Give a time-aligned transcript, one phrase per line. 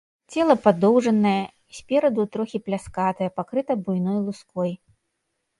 [0.37, 1.41] Цела падоўжанае,
[1.79, 4.71] спераду трохі пляскатае, пакрыта буйной луской.